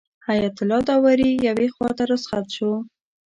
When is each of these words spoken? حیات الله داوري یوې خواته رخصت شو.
حیات 0.27 0.57
الله 0.61 0.79
داوري 0.87 1.29
یوې 1.47 1.67
خواته 1.75 2.03
رخصت 2.11 2.45
شو. 2.55 2.71